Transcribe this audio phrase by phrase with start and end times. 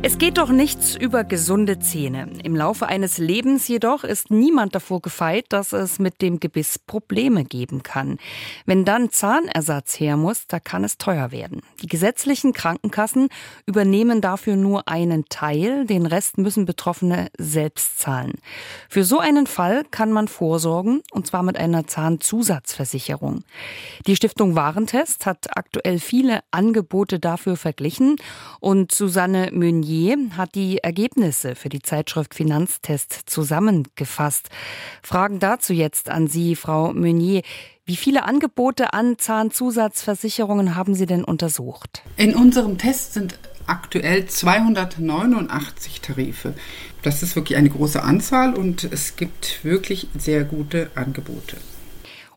[0.00, 2.30] Es geht doch nichts über gesunde Zähne.
[2.44, 7.44] Im Laufe eines Lebens jedoch ist niemand davor gefeit, dass es mit dem Gebiss Probleme
[7.44, 8.18] geben kann.
[8.64, 11.62] Wenn dann Zahnersatz her muss, da kann es teuer werden.
[11.82, 13.28] Die gesetzlichen Krankenkassen
[13.66, 18.34] übernehmen dafür nur einen Teil, den Rest müssen Betroffene selbst zahlen.
[18.88, 23.42] Für so einen Fall kann man vorsorgen, und zwar mit einer Zahnzusatzversicherung.
[24.06, 28.14] Die Stiftung Warentest hat aktuell viele Angebote dafür verglichen
[28.60, 29.88] und Susanne Meunier
[30.36, 34.48] Hat die Ergebnisse für die Zeitschrift Finanztest zusammengefasst.
[35.02, 37.42] Fragen dazu jetzt an Sie, Frau Meunier.
[37.84, 42.02] Wie viele Angebote an Zahnzusatzversicherungen haben Sie denn untersucht?
[42.16, 46.54] In unserem Test sind aktuell 289 Tarife.
[47.02, 51.56] Das ist wirklich eine große Anzahl und es gibt wirklich sehr gute Angebote.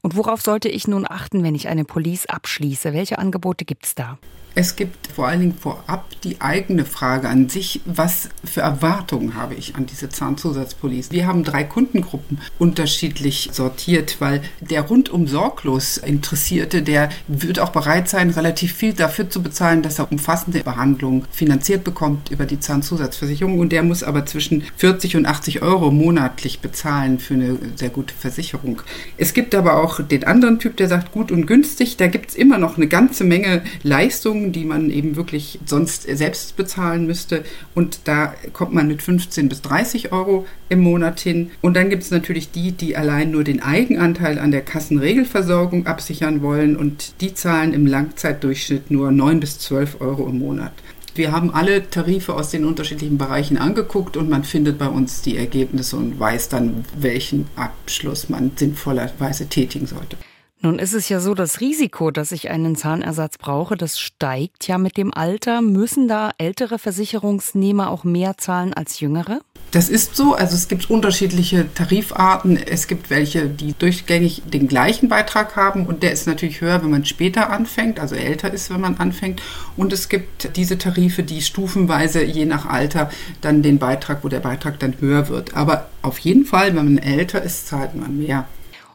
[0.00, 2.94] Und worauf sollte ich nun achten, wenn ich eine Police abschließe?
[2.94, 4.18] Welche Angebote gibt es da?
[4.54, 9.54] Es gibt vor allen Dingen vorab die eigene Frage an sich, was für Erwartungen habe
[9.54, 11.10] ich an diese Zahnzusatzpolice?
[11.10, 18.08] Wir haben drei Kundengruppen unterschiedlich sortiert, weil der rundum sorglos Interessierte, der wird auch bereit
[18.08, 23.58] sein, relativ viel dafür zu bezahlen, dass er umfassende Behandlung finanziert bekommt über die Zahnzusatzversicherung
[23.58, 28.14] und der muss aber zwischen 40 und 80 Euro monatlich bezahlen für eine sehr gute
[28.14, 28.82] Versicherung.
[29.16, 32.36] Es gibt aber auch den anderen Typ, der sagt, gut und günstig, da gibt es
[32.36, 37.44] immer noch eine ganze Menge Leistungen, Leistungen, die man eben wirklich sonst selbst bezahlen müsste.
[37.74, 41.50] Und da kommt man mit 15 bis 30 Euro im Monat hin.
[41.60, 46.42] Und dann gibt es natürlich die, die allein nur den Eigenanteil an der Kassenregelversorgung absichern
[46.42, 50.72] wollen und die zahlen im Langzeitdurchschnitt nur 9 bis 12 Euro im Monat.
[51.14, 55.36] Wir haben alle Tarife aus den unterschiedlichen Bereichen angeguckt und man findet bei uns die
[55.36, 60.16] Ergebnisse und weiß dann, welchen Abschluss man sinnvollerweise tätigen sollte.
[60.62, 64.76] Nun ist es ja so, das Risiko, dass ich einen Zahnersatz brauche, das steigt ja
[64.76, 65.62] mit dem Alter.
[65.62, 69.40] Müssen da ältere Versicherungsnehmer auch mehr zahlen als jüngere?
[69.70, 70.34] Das ist so.
[70.34, 72.58] Also es gibt unterschiedliche Tarifarten.
[72.58, 76.90] Es gibt welche, die durchgängig den gleichen Beitrag haben und der ist natürlich höher, wenn
[76.90, 79.40] man später anfängt, also älter ist, wenn man anfängt.
[79.78, 83.08] Und es gibt diese Tarife, die stufenweise je nach Alter
[83.40, 85.56] dann den Beitrag, wo der Beitrag dann höher wird.
[85.56, 88.46] Aber auf jeden Fall, wenn man älter ist, zahlt man mehr.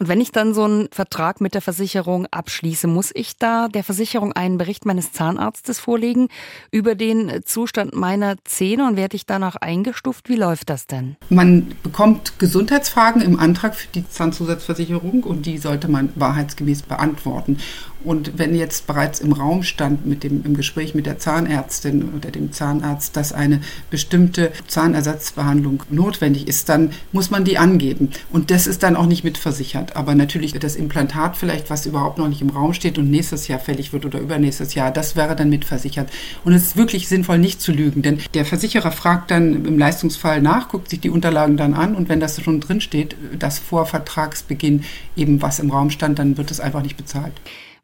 [0.00, 3.84] Und wenn ich dann so einen Vertrag mit der Versicherung abschließe, muss ich da der
[3.84, 6.28] Versicherung einen Bericht meines Zahnarztes vorlegen
[6.70, 10.30] über den Zustand meiner Zähne und werde ich danach eingestuft?
[10.30, 11.16] Wie läuft das denn?
[11.28, 17.58] Man bekommt Gesundheitsfragen im Antrag für die Zahnzusatzversicherung und die sollte man wahrheitsgemäß beantworten.
[18.04, 22.30] Und wenn jetzt bereits im Raum stand mit dem, im Gespräch mit der Zahnärztin oder
[22.30, 28.10] dem Zahnarzt, dass eine bestimmte Zahnersatzbehandlung notwendig ist, dann muss man die angeben.
[28.30, 32.28] Und das ist dann auch nicht mitversichert aber natürlich das Implantat vielleicht, was überhaupt noch
[32.28, 35.50] nicht im Raum steht und nächstes Jahr fällig wird oder übernächstes Jahr, das wäre dann
[35.50, 36.10] mitversichert.
[36.44, 40.40] Und es ist wirklich sinnvoll, nicht zu lügen, denn der Versicherer fragt dann im Leistungsfall
[40.40, 43.86] nach, guckt sich die Unterlagen dann an und wenn das schon drin steht, dass vor
[43.86, 44.84] Vertragsbeginn
[45.16, 47.34] eben was im Raum stand, dann wird es einfach nicht bezahlt.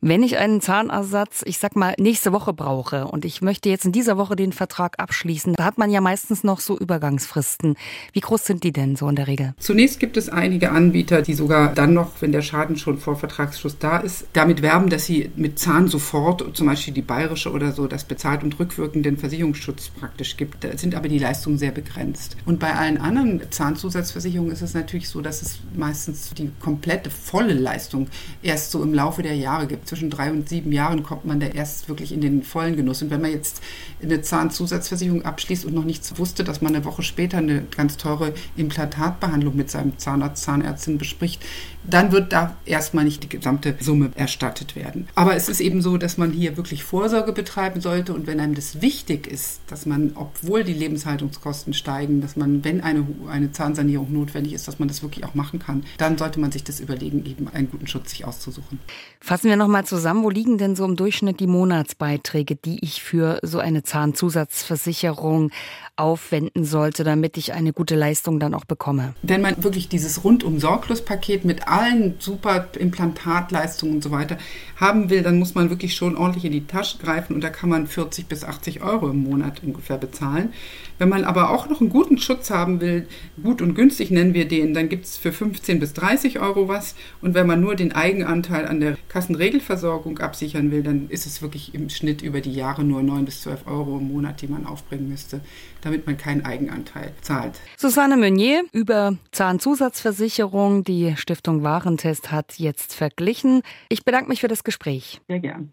[0.02, 3.92] Wenn ich einen Zahnersatz, ich sag mal, nächste Woche brauche und ich möchte jetzt in
[3.92, 7.76] dieser Woche den Vertrag abschließen, da hat man ja meistens noch so Übergangsfristen.
[8.12, 9.54] Wie groß sind die denn so in der Regel?
[9.58, 13.78] Zunächst gibt es einige Anbieter, die sogar dann noch, wenn der Schaden schon vor Vertragsschluss
[13.78, 17.86] da ist, damit werben, dass sie mit Zahn sofort, zum Beispiel die bayerische oder so,
[17.86, 20.62] das bezahlt und rückwirkenden Versicherungsschutz praktisch gibt.
[20.62, 22.36] Da sind aber die Leistungen sehr begrenzt.
[22.44, 27.54] Und bei allen anderen Zahnzusatzversicherungen ist es natürlich so, dass es meistens die komplette volle
[27.54, 28.08] Leistung
[28.42, 31.46] erst so im Laufe der Jahre gibt zwischen drei und sieben Jahren kommt man da
[31.46, 33.02] erst wirklich in den vollen Genuss.
[33.02, 33.62] Und wenn man jetzt
[34.02, 38.32] eine Zahnzusatzversicherung abschließt und noch nichts wusste, dass man eine Woche später eine ganz teure
[38.56, 41.42] Implantatbehandlung mit seinem Zahnarzt, Zahnärztin bespricht,
[41.88, 45.08] dann wird da erstmal nicht die gesamte Summe erstattet werden.
[45.14, 48.54] Aber es ist eben so, dass man hier wirklich Vorsorge betreiben sollte und wenn einem
[48.54, 54.12] das wichtig ist, dass man, obwohl die Lebenshaltungskosten steigen, dass man, wenn eine, eine Zahnsanierung
[54.12, 57.24] notwendig ist, dass man das wirklich auch machen kann, dann sollte man sich das überlegen,
[57.24, 58.80] eben einen guten Schutz sich auszusuchen.
[59.20, 63.38] Fassen wir nochmal zusammen, wo liegen denn so im Durchschnitt die Monatsbeiträge, die ich für
[63.42, 65.50] so eine Zahnzusatzversicherung
[65.96, 69.14] aufwenden sollte, damit ich eine gute Leistung dann auch bekomme.
[69.22, 74.36] Wenn man wirklich dieses rundum sorglos Paket mit allen super Implantatleistungen und so weiter
[74.76, 77.70] haben will, dann muss man wirklich schon ordentlich in die Tasche greifen und da kann
[77.70, 80.52] man 40 bis 80 Euro im Monat ungefähr bezahlen.
[80.98, 83.06] Wenn man aber auch noch einen guten Schutz haben will,
[83.42, 86.94] gut und günstig nennen wir den, dann gibt es für 15 bis 30 Euro was
[87.20, 91.74] und wenn man nur den Eigenanteil an der Kassenregelversorgung absichern will, dann ist es wirklich
[91.74, 95.08] im Schnitt über die Jahre nur 9 bis 12 Euro im Monat, die man aufbringen
[95.08, 95.40] müsste
[95.86, 97.60] damit man keinen Eigenanteil zahlt.
[97.76, 100.82] Susanne Meunier über Zahnzusatzversicherung.
[100.82, 103.62] Die Stiftung Warentest hat jetzt verglichen.
[103.88, 105.20] Ich bedanke mich für das Gespräch.
[105.28, 105.72] Sehr gern.